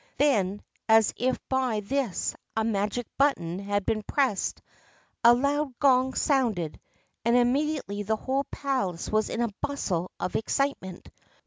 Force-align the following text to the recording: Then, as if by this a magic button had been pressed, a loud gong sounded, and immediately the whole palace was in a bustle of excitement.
Then, 0.17 0.63
as 0.89 1.13
if 1.15 1.37
by 1.47 1.81
this 1.81 2.33
a 2.57 2.63
magic 2.63 3.05
button 3.19 3.59
had 3.59 3.85
been 3.85 4.01
pressed, 4.01 4.59
a 5.23 5.35
loud 5.35 5.77
gong 5.77 6.15
sounded, 6.15 6.79
and 7.23 7.35
immediately 7.37 8.01
the 8.01 8.15
whole 8.15 8.45
palace 8.45 9.11
was 9.11 9.29
in 9.29 9.41
a 9.43 9.53
bustle 9.61 10.09
of 10.19 10.35
excitement. 10.35 11.07